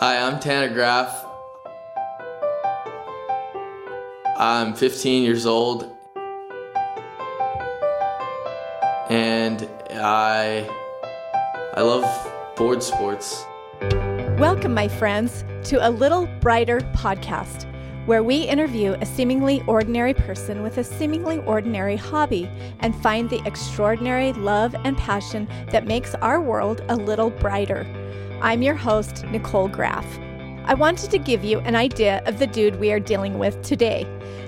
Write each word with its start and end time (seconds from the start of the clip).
Hi, 0.00 0.16
I'm 0.16 0.40
Tanner 0.40 0.72
Graff. 0.72 1.26
I'm 4.38 4.72
15 4.72 5.22
years 5.22 5.44
old 5.44 5.94
and 9.10 9.68
I 9.90 10.66
I 11.74 11.82
love 11.82 12.32
board 12.56 12.82
sports. 12.82 13.44
Welcome, 14.38 14.72
my 14.72 14.88
friends, 14.88 15.44
to 15.64 15.86
a 15.86 15.90
Little 15.90 16.26
Brighter 16.40 16.80
podcast, 16.94 17.66
where 18.06 18.22
we 18.22 18.44
interview 18.44 18.96
a 19.02 19.04
seemingly 19.04 19.62
ordinary 19.66 20.14
person 20.14 20.62
with 20.62 20.78
a 20.78 20.84
seemingly 20.84 21.40
ordinary 21.40 21.96
hobby 21.96 22.48
and 22.78 22.96
find 23.02 23.28
the 23.28 23.46
extraordinary 23.46 24.32
love 24.32 24.74
and 24.84 24.96
passion 24.96 25.46
that 25.70 25.86
makes 25.86 26.14
our 26.14 26.40
world 26.40 26.82
a 26.88 26.96
little 26.96 27.28
brighter. 27.28 27.86
I'm 28.42 28.62
your 28.62 28.74
host, 28.74 29.26
Nicole 29.26 29.68
Graff. 29.68 30.18
I 30.64 30.72
wanted 30.72 31.10
to 31.10 31.18
give 31.18 31.44
you 31.44 31.58
an 31.60 31.76
idea 31.76 32.22
of 32.24 32.38
the 32.38 32.46
dude 32.46 32.80
we 32.80 32.90
are 32.90 32.98
dealing 32.98 33.38
with 33.38 33.60
today. 33.60 34.06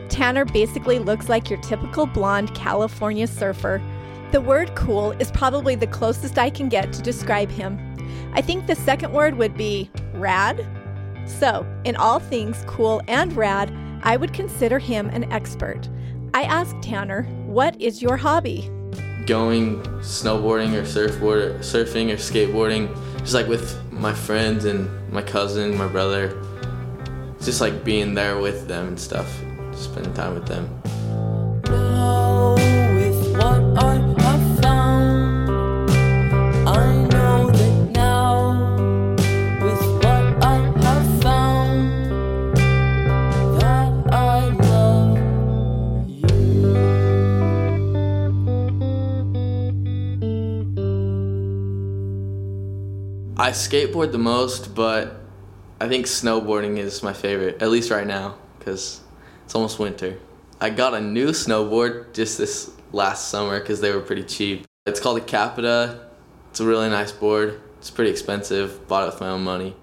Tanner 0.08 0.46
basically 0.46 0.98
looks 0.98 1.28
like 1.28 1.50
your 1.50 1.60
typical 1.60 2.06
blonde 2.06 2.54
California 2.54 3.26
surfer. 3.26 3.82
The 4.30 4.40
word 4.40 4.74
cool 4.74 5.10
is 5.12 5.30
probably 5.30 5.74
the 5.74 5.86
closest 5.86 6.38
I 6.38 6.48
can 6.48 6.70
get 6.70 6.90
to 6.94 7.02
describe 7.02 7.50
him. 7.50 7.78
I 8.32 8.40
think 8.40 8.66
the 8.66 8.74
second 8.74 9.12
word 9.12 9.34
would 9.36 9.58
be 9.58 9.90
rad. 10.14 10.66
So, 11.26 11.66
in 11.84 11.94
all 11.96 12.18
things 12.18 12.64
cool 12.66 13.02
and 13.08 13.36
rad, 13.36 13.70
I 14.02 14.16
would 14.16 14.32
consider 14.32 14.78
him 14.78 15.10
an 15.10 15.30
expert. 15.30 15.90
I 16.32 16.44
asked 16.44 16.80
Tanner, 16.80 17.24
What 17.44 17.78
is 17.78 18.00
your 18.00 18.16
hobby? 18.16 18.70
Going 19.26 19.82
snowboarding 20.00 20.72
or 20.80 20.86
surfboard 20.86 21.58
surfing 21.58 22.10
or 22.10 22.16
skateboarding, 22.16 22.88
just 23.18 23.34
like 23.34 23.48
with 23.48 23.81
my 24.02 24.12
friends 24.12 24.64
and 24.64 24.90
my 25.12 25.22
cousin, 25.22 25.78
my 25.78 25.86
brother. 25.86 26.36
Just 27.40 27.60
like 27.60 27.84
being 27.84 28.14
there 28.14 28.36
with 28.36 28.66
them 28.66 28.88
and 28.88 29.00
stuff, 29.00 29.28
spending 29.74 30.12
time 30.12 30.34
with 30.34 30.46
them. 30.46 30.68
I 53.42 53.50
skateboard 53.50 54.12
the 54.12 54.18
most, 54.18 54.72
but 54.72 55.16
I 55.80 55.88
think 55.88 56.06
snowboarding 56.06 56.78
is 56.78 57.02
my 57.02 57.12
favorite, 57.12 57.60
at 57.60 57.70
least 57.70 57.90
right 57.90 58.06
now, 58.06 58.36
because 58.56 59.00
it's 59.44 59.56
almost 59.56 59.80
winter. 59.80 60.16
I 60.60 60.70
got 60.70 60.94
a 60.94 61.00
new 61.00 61.30
snowboard 61.30 62.14
just 62.14 62.38
this 62.38 62.70
last 62.92 63.30
summer 63.30 63.58
because 63.58 63.80
they 63.80 63.90
were 63.90 64.00
pretty 64.00 64.22
cheap. 64.22 64.64
It's 64.86 65.00
called 65.00 65.18
a 65.18 65.20
Capita. 65.22 66.06
It's 66.50 66.60
a 66.60 66.64
really 66.64 66.88
nice 66.88 67.10
board. 67.10 67.60
It's 67.78 67.90
pretty 67.90 68.12
expensive. 68.12 68.86
Bought 68.86 69.02
it 69.02 69.06
with 69.06 69.20
my 69.20 69.30
own 69.30 69.42
money. 69.42 69.74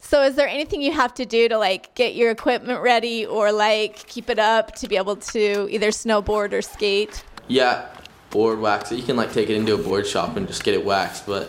So, 0.00 0.24
is 0.24 0.34
there 0.34 0.48
anything 0.48 0.82
you 0.82 0.90
have 0.90 1.14
to 1.14 1.24
do 1.24 1.48
to 1.48 1.56
like 1.56 1.94
get 1.94 2.16
your 2.16 2.32
equipment 2.32 2.82
ready 2.82 3.26
or 3.26 3.52
like 3.52 4.08
keep 4.08 4.28
it 4.28 4.40
up 4.40 4.74
to 4.74 4.88
be 4.88 4.96
able 4.96 5.14
to 5.14 5.68
either 5.70 5.92
snowboard 5.92 6.52
or 6.52 6.62
skate? 6.62 7.22
Yeah, 7.46 7.86
board 8.30 8.58
wax. 8.58 8.90
You 8.90 9.04
can 9.04 9.14
like 9.14 9.32
take 9.32 9.50
it 9.50 9.54
into 9.54 9.72
a 9.72 9.78
board 9.78 10.04
shop 10.04 10.36
and 10.36 10.48
just 10.48 10.64
get 10.64 10.74
it 10.74 10.84
waxed. 10.84 11.28
But 11.28 11.48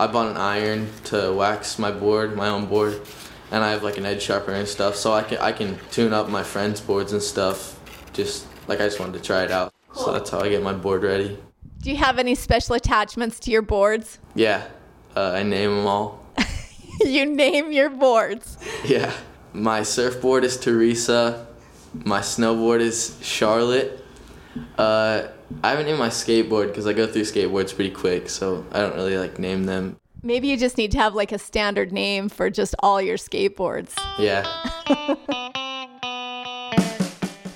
I 0.00 0.06
bought 0.06 0.30
an 0.30 0.38
iron 0.38 0.88
to 1.12 1.30
wax 1.30 1.78
my 1.78 1.90
board, 1.90 2.34
my 2.34 2.48
own 2.48 2.64
board, 2.64 2.98
and 3.50 3.62
I 3.62 3.72
have 3.72 3.82
like 3.82 3.98
an 3.98 4.06
edge 4.06 4.22
sharpener 4.22 4.56
and 4.56 4.66
stuff, 4.66 4.96
so 4.96 5.12
I 5.12 5.22
can 5.22 5.36
I 5.36 5.52
can 5.52 5.78
tune 5.90 6.14
up 6.14 6.30
my 6.30 6.42
friends' 6.42 6.80
boards 6.80 7.12
and 7.12 7.22
stuff. 7.22 7.78
Just 8.14 8.46
like 8.66 8.80
I 8.80 8.84
just 8.84 8.98
wanted 8.98 9.18
to 9.18 9.20
try 9.22 9.44
it 9.44 9.50
out. 9.50 9.74
So 9.92 10.10
that's 10.10 10.30
how 10.30 10.40
I 10.40 10.48
get 10.48 10.62
my 10.62 10.72
board 10.72 11.02
ready. 11.02 11.36
Do 11.82 11.90
you 11.90 11.98
have 11.98 12.18
any 12.18 12.34
special 12.34 12.76
attachments 12.76 13.38
to 13.40 13.50
your 13.50 13.60
boards? 13.60 14.18
Yeah, 14.34 14.68
uh, 15.14 15.32
I 15.32 15.42
name 15.42 15.76
them 15.76 15.86
all. 15.86 16.24
you 17.04 17.26
name 17.26 17.70
your 17.70 17.90
boards. 17.90 18.56
Yeah, 18.86 19.12
my 19.52 19.82
surfboard 19.82 20.44
is 20.44 20.56
Teresa. 20.56 21.46
My 21.92 22.20
snowboard 22.20 22.80
is 22.80 23.18
Charlotte. 23.20 24.02
Uh, 24.78 25.24
I 25.62 25.70
haven't 25.70 25.86
named 25.86 25.98
my 25.98 26.08
skateboard 26.08 26.68
because 26.68 26.86
I 26.86 26.92
go 26.92 27.06
through 27.06 27.22
skateboards 27.22 27.74
pretty 27.74 27.90
quick, 27.90 28.28
so 28.28 28.64
I 28.72 28.80
don't 28.80 28.94
really 28.94 29.18
like 29.18 29.38
name 29.38 29.64
them. 29.64 29.96
Maybe 30.22 30.48
you 30.48 30.56
just 30.56 30.76
need 30.76 30.92
to 30.92 30.98
have 30.98 31.14
like 31.14 31.32
a 31.32 31.38
standard 31.38 31.92
name 31.92 32.28
for 32.28 32.50
just 32.50 32.74
all 32.80 33.00
your 33.00 33.16
skateboards. 33.16 33.92
Yeah. 34.18 34.46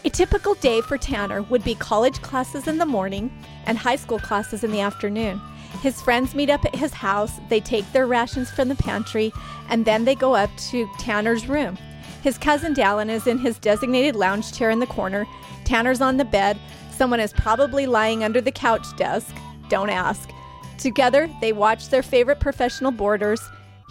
A 0.05 0.10
typical 0.10 0.55
day 0.55 0.81
for 0.81 0.99
Tanner 0.99 1.43
would 1.43 1.65
be 1.65 1.75
college 1.75 2.21
classes 2.21 2.69
in 2.69 2.78
the 2.78 2.87
morning 2.87 3.32
and 3.66 3.78
high 3.78 3.97
school 3.97 4.19
classes 4.19 4.65
in 4.65 4.71
the 4.71 4.81
afternoon. 4.81 5.41
His 5.81 6.00
friends 6.00 6.34
meet 6.34 6.50
up 6.50 6.65
at 6.65 6.75
his 6.75 6.93
house, 6.93 7.41
they 7.49 7.61
take 7.61 7.91
their 7.93 8.06
rations 8.06 8.50
from 8.50 8.69
the 8.69 8.75
pantry, 8.75 9.32
and 9.69 9.84
then 9.84 10.05
they 10.05 10.15
go 10.15 10.34
up 10.34 10.50
to 10.71 10.88
Tanner's 10.99 11.49
room. 11.49 11.76
His 12.22 12.38
cousin 12.38 12.75
Dallin 12.75 13.11
is 13.11 13.26
in 13.26 13.38
his 13.38 13.59
designated 13.59 14.16
lounge 14.16 14.53
chair 14.53 14.71
in 14.71 14.78
the 14.78 14.87
corner. 14.87 15.26
Tanner's 15.65 16.00
on 16.00 16.16
the 16.16 16.25
bed. 16.25 16.59
Someone 16.97 17.19
is 17.19 17.32
probably 17.32 17.87
lying 17.87 18.22
under 18.22 18.41
the 18.41 18.53
couch 18.53 18.87
desk. 18.97 19.34
Don't 19.69 19.91
ask. 19.91 20.31
Together, 20.78 21.28
they 21.41 21.53
watch 21.53 21.88
their 21.88 22.03
favorite 22.03 22.38
professional 22.38 22.93
boarders. 22.93 23.41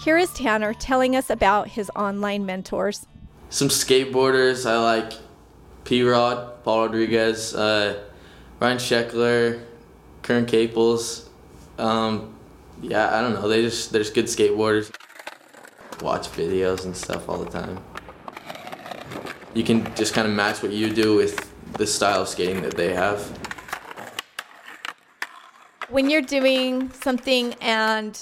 Here 0.04 0.18
is 0.18 0.32
Tanner 0.34 0.74
telling 0.74 1.16
us 1.16 1.30
about 1.30 1.68
his 1.68 1.90
online 1.98 2.46
mentors. 2.46 3.06
Some 3.50 3.68
skateboarders 3.68 4.66
I 4.66 4.80
like 4.80 5.14
P 5.84 6.02
Rod, 6.04 6.64
Paul 6.64 6.86
Rodriguez, 6.86 7.54
uh, 7.54 8.04
Ryan 8.60 8.78
Sheckler, 8.78 9.62
Curren 10.22 10.46
Caples. 10.46 11.30
Um, 11.78 12.34
yeah, 12.82 13.18
I 13.18 13.22
don't 13.22 13.34
know. 13.34 13.48
They 13.50 13.64
just 13.64 13.92
they're 13.92 14.02
just 14.02 14.16
good 14.16 14.26
skateboarders. 14.26 14.94
Watch 16.02 16.30
videos 16.30 16.86
and 16.86 16.96
stuff 16.96 17.28
all 17.28 17.38
the 17.38 17.52
time. 17.52 17.84
You 19.54 19.64
can 19.64 19.94
just 19.96 20.14
kind 20.14 20.28
of 20.28 20.34
match 20.34 20.64
what 20.64 20.72
you 20.72 20.92
do 20.92 21.16
with 21.16 21.43
the 21.78 21.88
style 21.88 22.22
of 22.22 22.28
skating 22.28 22.62
that 22.62 22.76
they 22.78 22.94
have. 22.94 23.20
When 25.90 26.10
you're 26.10 26.22
doing 26.22 26.92
something 26.92 27.54
and 27.62 28.20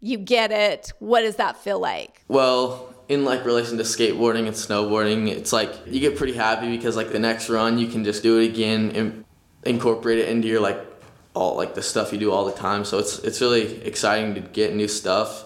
you 0.00 0.18
get 0.18 0.50
it, 0.50 0.92
what 0.98 1.22
does 1.22 1.36
that 1.36 1.56
feel 1.56 1.78
like? 1.78 2.24
Well, 2.28 2.94
in 3.08 3.24
like 3.24 3.44
relation 3.44 3.76
to 3.78 3.82
skateboarding 3.82 4.46
and 4.46 4.56
snowboarding, 4.56 5.28
it's 5.28 5.52
like 5.52 5.72
you 5.86 6.00
get 6.00 6.16
pretty 6.16 6.32
happy 6.32 6.74
because 6.74 6.96
like 6.96 7.12
the 7.12 7.18
next 7.18 7.50
run 7.50 7.78
you 7.78 7.86
can 7.86 8.04
just 8.04 8.22
do 8.22 8.38
it 8.38 8.46
again 8.46 8.92
and 8.94 9.24
incorporate 9.64 10.18
it 10.18 10.28
into 10.28 10.48
your 10.48 10.60
like 10.60 10.80
all 11.34 11.56
like 11.56 11.74
the 11.74 11.82
stuff 11.82 12.12
you 12.12 12.18
do 12.18 12.32
all 12.32 12.44
the 12.44 12.52
time. 12.52 12.84
So 12.84 12.98
it's 12.98 13.18
it's 13.20 13.40
really 13.40 13.82
exciting 13.82 14.34
to 14.34 14.40
get 14.40 14.74
new 14.74 14.88
stuff 14.88 15.44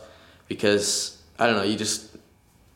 because 0.49 1.23
I 1.39 1.47
don't 1.47 1.57
know, 1.57 1.63
you 1.63 1.77
just 1.77 2.17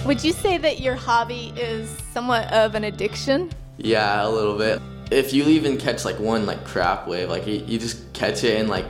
Would 0.06 0.22
you 0.22 0.32
say 0.32 0.56
that 0.58 0.78
your 0.78 0.94
hobby 0.94 1.52
is 1.56 1.90
somewhat 2.12 2.52
of 2.52 2.76
an 2.76 2.84
addiction? 2.84 3.50
Yeah, 3.76 4.24
a 4.24 4.30
little 4.30 4.56
bit. 4.56 4.80
If 5.10 5.32
you 5.32 5.42
even 5.46 5.76
catch 5.78 6.04
like 6.04 6.20
one 6.20 6.46
like 6.46 6.64
crap 6.64 7.08
wave, 7.08 7.28
like 7.28 7.44
you, 7.44 7.54
you 7.66 7.76
just 7.76 8.12
catch 8.12 8.44
it 8.44 8.60
and 8.60 8.68
like 8.68 8.86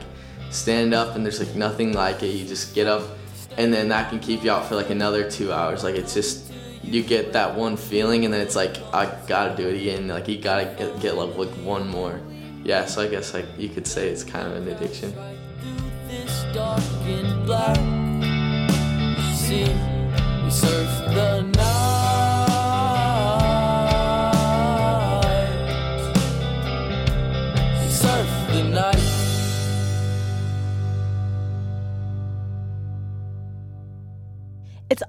stand 0.51 0.93
up 0.93 1.15
and 1.15 1.25
there's 1.25 1.39
like 1.39 1.55
nothing 1.55 1.93
like 1.93 2.21
it. 2.21 2.27
You 2.27 2.45
just 2.45 2.75
get 2.75 2.85
up 2.85 3.01
and 3.57 3.73
then 3.73 3.89
that 3.89 4.11
can 4.11 4.19
keep 4.19 4.43
you 4.43 4.51
out 4.51 4.67
for 4.67 4.75
like 4.75 4.91
another 4.91 5.27
two 5.29 5.51
hours. 5.51 5.83
Like 5.83 5.95
it's 5.95 6.13
just 6.13 6.53
you 6.83 7.01
get 7.01 7.33
that 7.33 7.55
one 7.55 7.77
feeling 7.77 8.23
and 8.23 8.31
then 8.31 8.41
it's 8.41 8.55
like 8.55 8.77
I 8.93 9.11
gotta 9.25 9.55
do 9.55 9.67
it 9.67 9.81
again. 9.81 10.07
Like 10.07 10.27
you 10.27 10.37
gotta 10.37 10.65
get, 10.77 10.99
get 10.99 11.17
like, 11.17 11.35
like 11.35 11.49
one 11.65 11.87
more. 11.87 12.21
Yeah, 12.63 12.85
so 12.85 13.01
I 13.01 13.07
guess 13.07 13.33
like 13.33 13.47
you 13.57 13.69
could 13.69 13.87
say 13.87 14.09
it's 14.09 14.23
kind 14.23 14.47
of 14.47 14.55
an 14.57 14.67
addiction. 14.67 15.15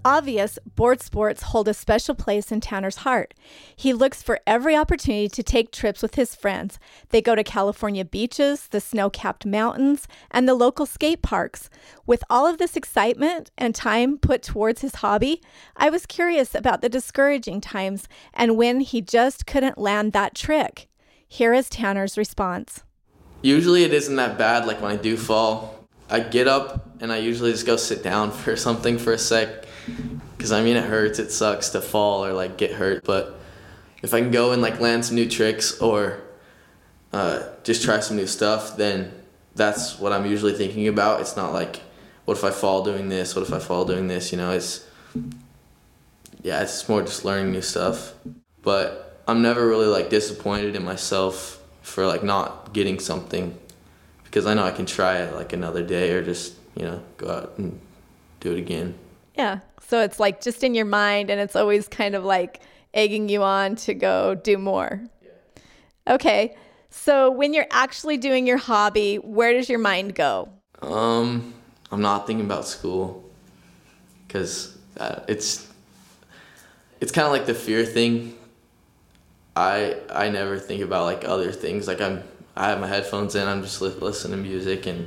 Obvious 0.05 0.59
board 0.77 1.01
sports 1.01 1.43
hold 1.43 1.69
a 1.69 1.75
special 1.75 2.15
place 2.15 2.51
in 2.51 2.61
Tanner's 2.61 2.99
heart. 2.99 3.35
He 3.75 3.93
looks 3.93 4.23
for 4.23 4.41
every 4.47 4.77
opportunity 4.77 5.29
to 5.29 5.43
take 5.43 5.71
trips 5.71 6.03
with 6.03 6.15
his 6.15 6.35
friends. 6.35 6.79
They 7.11 7.23
go 7.23 7.35
to 7.35 7.45
California 7.45 8.05
beaches, 8.05 8.67
the 8.69 8.81
snow 8.81 9.11
capped 9.11 9.47
mountains, 9.47 10.09
and 10.31 10.49
the 10.49 10.55
local 10.55 10.87
skate 10.87 11.23
parks. 11.23 11.71
With 12.07 12.25
all 12.29 12.47
of 12.47 12.59
this 12.59 12.77
excitement 12.77 13.51
and 13.57 13.75
time 13.75 14.19
put 14.19 14.43
towards 14.43 14.81
his 14.81 14.97
hobby, 14.97 15.43
I 15.77 15.91
was 15.91 16.07
curious 16.07 16.55
about 16.55 16.81
the 16.81 16.89
discouraging 16.89 17.61
times 17.61 18.09
and 18.35 18.57
when 18.57 18.81
he 18.81 19.01
just 19.01 19.47
couldn't 19.47 19.79
land 19.79 20.13
that 20.13 20.35
trick. 20.35 20.89
Here 21.27 21.53
is 21.53 21.69
Tanner's 21.69 22.17
response. 22.17 22.83
Usually 23.43 23.85
it 23.85 23.93
isn't 23.93 24.17
that 24.17 24.39
bad. 24.39 24.67
Like 24.67 24.81
when 24.81 24.93
I 24.93 24.97
do 24.97 25.17
fall, 25.17 25.87
I 26.11 26.21
get 26.21 26.49
up 26.49 26.89
and 27.01 27.13
I 27.13 27.19
usually 27.19 27.53
just 27.53 27.67
go 27.67 27.77
sit 27.77 28.03
down 28.03 28.31
for 28.33 28.57
something 28.57 28.99
for 28.99 29.13
a 29.13 29.19
sec. 29.19 29.67
Cause 30.39 30.53
I 30.53 30.63
mean 30.63 30.77
it 30.77 30.85
hurts. 30.85 31.19
It 31.19 31.31
sucks 31.31 31.71
to 31.71 31.81
fall 31.81 32.25
or 32.25 32.33
like 32.33 32.57
get 32.57 32.73
hurt. 32.73 33.05
But 33.05 33.39
if 34.03 34.15
I 34.15 34.21
can 34.21 34.31
go 34.31 34.53
and 34.53 34.63
like 34.63 34.81
land 34.81 35.05
some 35.05 35.17
new 35.17 35.29
tricks 35.29 35.81
or 35.81 36.21
uh, 37.13 37.43
just 37.65 37.83
try 37.83 38.01
some 38.01 38.17
new 38.17 38.27
stuff, 38.27 38.77
then 38.77 39.13
that's 39.55 39.99
what 39.99 40.13
I'm 40.13 40.27
usually 40.27 40.55
thinking 40.55 40.87
about. 40.89 41.21
It's 41.21 41.37
not 41.37 41.53
like, 41.53 41.83
what 42.25 42.37
if 42.37 42.45
I 42.45 42.51
fall 42.51 42.85
doing 42.85 43.09
this? 43.09 43.35
What 43.35 43.43
if 43.43 43.53
I 43.53 43.59
fall 43.59 43.85
doing 43.85 44.07
this? 44.07 44.31
You 44.33 44.39
know, 44.39 44.53
it's 44.53 44.87
yeah, 46.43 46.63
it's 46.63 46.89
more 46.89 47.03
just 47.03 47.25
learning 47.25 47.53
new 47.53 47.63
stuff. 47.63 48.15
But 48.63 49.23
I'm 49.27 49.43
never 49.43 49.67
really 49.67 49.87
like 49.87 50.11
disappointed 50.11 50.77
in 50.77 50.85
myself 50.85 51.63
for 51.83 52.07
like 52.07 52.23
not 52.23 52.73
getting 52.73 52.99
something 52.99 53.59
because 54.25 54.47
I 54.47 54.55
know 54.55 54.65
I 54.65 54.71
can 54.71 54.87
try 54.87 55.19
it 55.19 55.35
like 55.35 55.53
another 55.53 55.83
day 55.83 56.13
or 56.13 56.23
just, 56.23 56.55
you 56.77 56.83
know, 56.83 57.03
go 57.17 57.31
out 57.31 57.55
and 57.59 57.81
do 58.41 58.53
it 58.53 58.59
again. 58.59 58.95
Yeah. 59.39 59.61
So 59.87 60.03
it's 60.03 60.21
like 60.21 60.43
just 60.43 60.63
in 60.65 60.75
your 60.75 60.85
mind, 60.85 61.31
and 61.31 61.41
it's 61.41 61.57
always 61.57 61.89
kind 61.89 62.15
of 62.15 62.25
like 62.25 62.61
egging 62.93 63.29
you 63.29 63.43
on 63.43 63.77
to 63.77 63.95
go 63.95 64.35
do 64.35 64.59
more. 64.59 65.01
Okay. 66.07 66.57
So 66.91 67.31
when 67.31 67.55
you're 67.55 67.67
actually 67.71 68.17
doing 68.17 68.47
your 68.47 68.57
hobby, 68.57 69.17
where 69.17 69.53
does 69.53 69.69
your 69.69 69.79
mind 69.79 70.15
go? 70.15 70.49
Um, 70.83 71.55
I'm 71.93 72.03
not 72.03 72.27
thinking 72.27 72.45
about 72.45 72.67
school 72.67 73.25
because 74.27 74.77
uh, 74.99 75.21
it's 75.29 75.69
it's 77.01 77.13
kind 77.13 77.27
of 77.27 77.33
like 77.33 77.47
the 77.47 77.55
fear 77.55 77.85
thing. 77.85 78.35
I 79.55 79.97
I 80.11 80.29
never 80.31 80.59
think 80.59 80.83
about 80.83 81.05
like 81.05 81.25
other 81.25 81.53
things. 81.53 81.87
Like 81.87 82.01
I'm 82.01 82.23
I 82.57 82.69
have 82.71 82.81
my 82.81 82.89
headphones 82.89 83.35
in. 83.35 83.47
I'm 83.47 83.63
just 83.63 83.81
li- 83.81 83.91
listening 83.91 84.43
to 84.43 84.49
music 84.49 84.87
and 84.87 85.07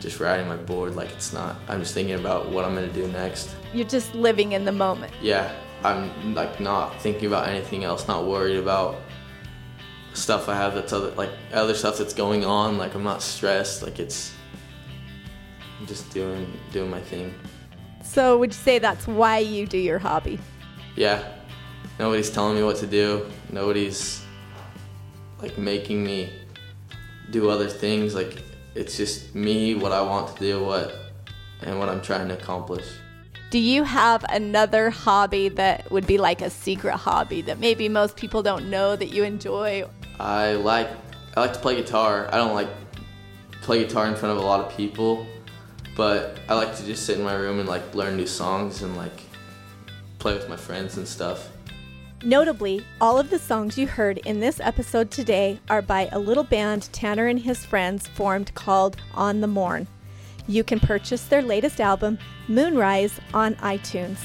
just 0.00 0.20
riding 0.20 0.48
my 0.48 0.56
board. 0.56 0.94
Like 0.94 1.10
it's 1.10 1.32
not. 1.32 1.56
I'm 1.68 1.80
just 1.80 1.94
thinking 1.94 2.14
about 2.14 2.50
what 2.50 2.64
I'm 2.64 2.74
gonna 2.74 2.88
do 2.88 3.08
next. 3.08 3.54
You're 3.72 3.86
just 3.86 4.14
living 4.14 4.52
in 4.52 4.64
the 4.64 4.72
moment. 4.72 5.12
Yeah, 5.20 5.52
I'm 5.84 6.34
like 6.34 6.60
not 6.60 7.00
thinking 7.00 7.26
about 7.26 7.48
anything 7.48 7.84
else. 7.84 8.08
Not 8.08 8.26
worried 8.26 8.56
about 8.56 8.96
stuff 10.14 10.48
I 10.48 10.56
have 10.56 10.74
that's 10.74 10.92
other 10.92 11.10
like 11.12 11.30
other 11.52 11.74
stuff 11.74 11.98
that's 11.98 12.14
going 12.14 12.44
on. 12.44 12.78
Like 12.78 12.94
I'm 12.94 13.04
not 13.04 13.22
stressed. 13.22 13.82
Like 13.82 13.98
it's 13.98 14.32
I'm 15.80 15.86
just 15.86 16.10
doing 16.10 16.52
doing 16.72 16.90
my 16.90 17.00
thing. 17.00 17.34
So 18.02 18.38
would 18.38 18.50
you 18.50 18.58
say 18.58 18.78
that's 18.78 19.06
why 19.06 19.38
you 19.38 19.66
do 19.66 19.78
your 19.78 19.98
hobby? 19.98 20.38
Yeah. 20.96 21.22
Nobody's 21.98 22.30
telling 22.30 22.56
me 22.56 22.62
what 22.62 22.76
to 22.76 22.86
do. 22.86 23.28
Nobody's 23.50 24.22
like 25.42 25.58
making 25.58 26.04
me 26.04 26.32
do 27.30 27.50
other 27.50 27.68
things. 27.68 28.14
Like 28.14 28.42
it's 28.78 28.96
just 28.96 29.34
me, 29.34 29.74
what 29.74 29.90
I 29.90 30.00
want 30.00 30.36
to 30.36 30.40
do, 30.40 30.64
what 30.64 30.94
and 31.62 31.80
what 31.80 31.88
I'm 31.88 32.00
trying 32.00 32.28
to 32.28 32.34
accomplish. 32.34 32.86
Do 33.50 33.58
you 33.58 33.82
have 33.82 34.24
another 34.28 34.90
hobby 34.90 35.48
that 35.48 35.90
would 35.90 36.06
be 36.06 36.16
like 36.16 36.42
a 36.42 36.50
secret 36.50 36.94
hobby 36.94 37.40
that 37.42 37.58
maybe 37.58 37.88
most 37.88 38.16
people 38.16 38.40
don't 38.42 38.70
know 38.70 38.94
that 38.94 39.08
you 39.08 39.24
enjoy? 39.24 39.84
I 40.20 40.52
like 40.52 40.90
I 41.36 41.40
like 41.40 41.54
to 41.54 41.58
play 41.58 41.74
guitar. 41.74 42.28
I 42.32 42.36
don't 42.36 42.54
like 42.54 42.68
play 43.62 43.82
guitar 43.82 44.06
in 44.06 44.14
front 44.14 44.38
of 44.38 44.44
a 44.44 44.46
lot 44.46 44.60
of 44.60 44.76
people, 44.76 45.26
but 45.96 46.38
I 46.48 46.54
like 46.54 46.76
to 46.76 46.86
just 46.86 47.04
sit 47.04 47.18
in 47.18 47.24
my 47.24 47.34
room 47.34 47.58
and 47.58 47.68
like 47.68 47.94
learn 47.96 48.16
new 48.16 48.26
songs 48.26 48.82
and 48.82 48.96
like 48.96 49.22
play 50.20 50.34
with 50.34 50.48
my 50.48 50.56
friends 50.56 50.98
and 50.98 51.08
stuff. 51.08 51.50
Notably, 52.24 52.84
all 53.00 53.16
of 53.16 53.30
the 53.30 53.38
songs 53.38 53.78
you 53.78 53.86
heard 53.86 54.18
in 54.18 54.40
this 54.40 54.58
episode 54.58 55.12
today 55.12 55.60
are 55.68 55.80
by 55.80 56.08
a 56.10 56.18
little 56.18 56.42
band 56.42 56.88
Tanner 56.92 57.28
and 57.28 57.38
his 57.38 57.64
friends 57.64 58.08
formed 58.08 58.52
called 58.56 58.96
On 59.14 59.40
the 59.40 59.46
Morn. 59.46 59.86
You 60.48 60.64
can 60.64 60.80
purchase 60.80 61.24
their 61.26 61.42
latest 61.42 61.80
album, 61.80 62.18
Moonrise, 62.48 63.20
on 63.32 63.54
iTunes. 63.56 64.18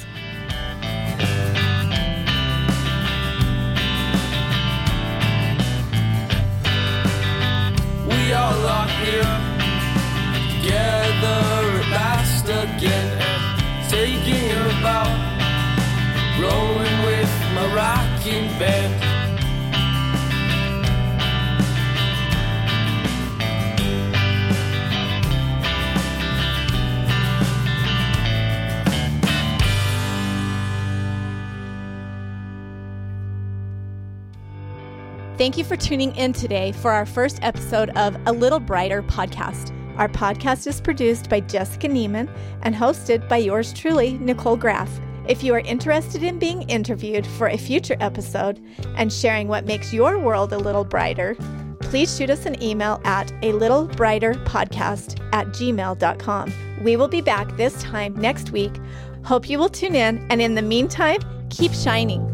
Thank 35.43 35.57
you 35.57 35.65
for 35.65 35.75
tuning 35.75 36.15
in 36.15 36.31
today 36.31 36.71
for 36.71 36.91
our 36.91 37.05
first 37.05 37.39
episode 37.41 37.89
of 37.97 38.15
A 38.27 38.31
Little 38.31 38.61
Brighter 38.61 39.03
podcast. 39.03 39.77
Our 39.97 40.07
podcast 40.07 40.67
is 40.67 40.79
produced 40.79 41.29
by 41.29 41.41
Jessica 41.41 41.89
Neiman 41.89 42.33
and 42.61 42.73
hosted 42.73 43.27
by 43.27 43.39
yours 43.39 43.73
truly, 43.73 44.17
Nicole 44.19 44.55
Graff. 44.55 45.01
If 45.27 45.43
you 45.43 45.53
are 45.53 45.59
interested 45.59 46.23
in 46.23 46.39
being 46.39 46.61
interviewed 46.69 47.27
for 47.27 47.49
a 47.49 47.57
future 47.57 47.97
episode 47.99 48.61
and 48.95 49.11
sharing 49.11 49.49
what 49.49 49.65
makes 49.65 49.91
your 49.91 50.17
world 50.17 50.53
a 50.53 50.57
little 50.57 50.85
brighter, 50.85 51.35
please 51.81 52.15
shoot 52.15 52.29
us 52.29 52.45
an 52.45 52.63
email 52.63 53.01
at 53.03 53.33
a 53.41 53.51
little 53.51 53.87
brighter 53.87 54.35
podcast 54.45 55.19
at 55.33 55.47
gmail.com. 55.47 56.53
We 56.85 56.95
will 56.95 57.09
be 57.09 57.19
back 57.19 57.57
this 57.57 57.83
time 57.83 58.15
next 58.15 58.51
week. 58.51 58.79
Hope 59.25 59.49
you 59.49 59.59
will 59.59 59.67
tune 59.67 59.95
in, 59.95 60.25
and 60.29 60.41
in 60.41 60.55
the 60.55 60.61
meantime, 60.61 61.19
keep 61.49 61.73
shining. 61.73 62.32